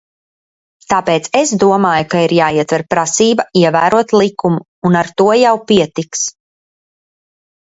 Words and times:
Tāpēc 0.93 1.27
es 1.41 1.51
domāju, 1.63 2.07
ka 2.13 2.21
ir 2.27 2.33
jāietver 2.37 2.85
prasība 2.93 3.45
ievērot 3.61 4.15
likumu, 4.21 4.63
un 4.91 4.99
ar 5.03 5.11
to 5.23 5.29
jau 5.43 5.53
pietiks. 5.73 6.27